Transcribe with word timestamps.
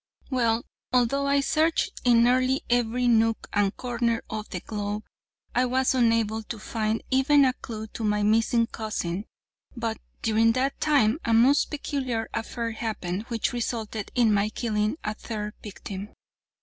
"'Well, 0.31 0.65
although 0.91 1.27
I 1.27 1.41
searched 1.41 2.01
in 2.03 2.23
nearly 2.23 2.63
every 2.71 3.07
nook 3.07 3.47
and 3.53 3.77
corner 3.77 4.23
of 4.31 4.49
the 4.49 4.59
globe, 4.59 5.03
I 5.53 5.67
was 5.67 5.93
unable 5.93 6.41
to 6.41 6.57
find 6.57 7.03
even 7.11 7.45
a 7.45 7.53
clue 7.53 7.85
to 7.85 8.03
my 8.03 8.23
missing 8.23 8.65
cousin, 8.65 9.25
but 9.77 9.99
during 10.23 10.53
that 10.53 10.79
time 10.81 11.19
a 11.23 11.35
most 11.35 11.69
peculiar 11.69 12.27
affair 12.33 12.71
happened, 12.71 13.25
which 13.27 13.53
resulted 13.53 14.11
in 14.15 14.33
my 14.33 14.49
killing 14.49 14.97
a 15.03 15.13
third 15.13 15.53
victim. 15.61 16.09